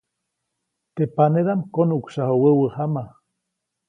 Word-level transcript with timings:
Teʼ 0.93 1.11
panedaʼm 1.15 1.59
konuʼksyaju 1.75 2.35
wäwä 2.43 2.67
jama. 2.75 3.03